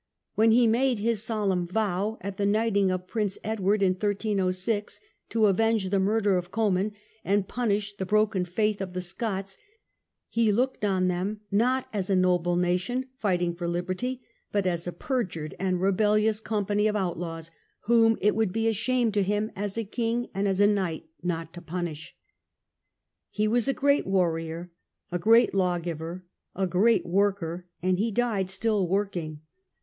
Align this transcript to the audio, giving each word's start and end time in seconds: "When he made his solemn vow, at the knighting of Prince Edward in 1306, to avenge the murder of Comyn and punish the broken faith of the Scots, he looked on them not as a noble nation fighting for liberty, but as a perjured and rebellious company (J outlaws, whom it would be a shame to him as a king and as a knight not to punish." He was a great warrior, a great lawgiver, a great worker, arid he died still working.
"When 0.33 0.49
he 0.49 0.65
made 0.65 0.97
his 0.97 1.21
solemn 1.21 1.67
vow, 1.67 2.17
at 2.21 2.37
the 2.37 2.45
knighting 2.47 2.89
of 2.89 3.05
Prince 3.05 3.37
Edward 3.43 3.83
in 3.83 3.91
1306, 3.91 4.99
to 5.29 5.45
avenge 5.45 5.89
the 5.89 5.99
murder 5.99 6.37
of 6.39 6.49
Comyn 6.49 6.93
and 7.23 7.47
punish 7.47 7.95
the 7.95 8.05
broken 8.07 8.43
faith 8.43 8.81
of 8.81 8.93
the 8.93 9.01
Scots, 9.01 9.59
he 10.27 10.51
looked 10.51 10.83
on 10.83 11.07
them 11.07 11.41
not 11.51 11.87
as 11.93 12.09
a 12.09 12.15
noble 12.15 12.55
nation 12.55 13.09
fighting 13.15 13.53
for 13.53 13.67
liberty, 13.67 14.23
but 14.51 14.65
as 14.65 14.87
a 14.87 14.91
perjured 14.91 15.53
and 15.59 15.79
rebellious 15.79 16.39
company 16.39 16.85
(J 16.85 16.93
outlaws, 16.97 17.51
whom 17.81 18.17
it 18.21 18.33
would 18.33 18.51
be 18.51 18.67
a 18.67 18.73
shame 18.73 19.11
to 19.11 19.21
him 19.21 19.51
as 19.55 19.77
a 19.77 19.83
king 19.83 20.29
and 20.33 20.47
as 20.47 20.59
a 20.59 20.65
knight 20.65 21.05
not 21.21 21.53
to 21.53 21.61
punish." 21.61 22.15
He 23.29 23.47
was 23.47 23.67
a 23.67 23.71
great 23.73 24.07
warrior, 24.07 24.71
a 25.11 25.19
great 25.19 25.53
lawgiver, 25.53 26.25
a 26.55 26.65
great 26.65 27.05
worker, 27.05 27.67
arid 27.83 27.99
he 27.99 28.09
died 28.09 28.49
still 28.49 28.87
working. 28.87 29.41